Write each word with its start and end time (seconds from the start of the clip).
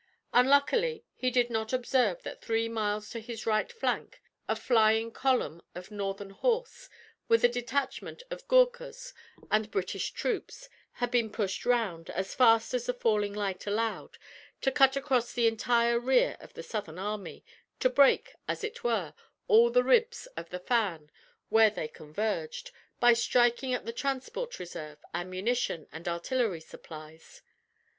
Unluckily 0.33 1.05
he 1.13 1.29
did 1.29 1.51
not 1.51 1.71
observe 1.71 2.23
that 2.23 2.41
three 2.41 2.67
miles 2.67 3.11
to 3.11 3.19
his 3.19 3.45
right 3.45 3.71
flank 3.71 4.19
a 4.47 4.55
flying 4.55 5.11
column 5.11 5.61
of 5.75 5.91
Northern 5.91 6.31
horse, 6.31 6.89
with 7.27 7.43
a 7.43 7.47
detachment 7.47 8.23
of 8.31 8.47
Goorkhas 8.47 9.13
and 9.51 9.69
British 9.69 10.09
troops, 10.09 10.69
had 10.93 11.11
been 11.11 11.29
pushed 11.31 11.67
round, 11.67 12.09
as 12.09 12.33
fast 12.33 12.73
as 12.73 12.87
the 12.87 12.95
falling 12.95 13.31
light 13.33 13.67
allowed, 13.67 14.17
to 14.61 14.71
cut 14.71 14.95
across 14.95 15.33
the 15.33 15.45
entire 15.45 15.99
rear 15.99 16.35
of 16.39 16.55
the 16.55 16.63
Southern 16.63 16.97
Army, 16.97 17.45
to 17.79 17.87
break, 17.87 18.33
as 18.47 18.63
it 18.63 18.83
were, 18.83 19.13
all 19.47 19.69
the 19.69 19.83
ribs 19.83 20.25
of 20.35 20.49
the 20.49 20.57
fan 20.57 21.11
where 21.49 21.69
they 21.69 21.87
converged, 21.87 22.71
by 22.99 23.13
striking 23.13 23.71
at 23.71 23.85
the 23.85 23.93
transport 23.93 24.57
reserve, 24.57 24.97
ammunition, 25.13 25.85
and 25.91 26.07
artillery 26.07 26.59
supplies. 26.59 27.43